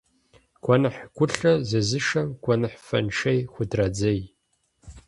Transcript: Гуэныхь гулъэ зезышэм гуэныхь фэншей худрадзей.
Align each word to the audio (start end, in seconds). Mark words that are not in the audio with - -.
Гуэныхь 0.63 0.99
гулъэ 1.15 1.51
зезышэм 1.69 2.27
гуэныхь 2.43 2.77
фэншей 2.87 3.39
худрадзей. 3.53 4.21